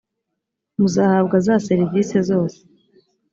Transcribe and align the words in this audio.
muzahabwa 0.77 1.35
za 1.45 1.55
serivise 1.67 2.17
zose 2.29 2.59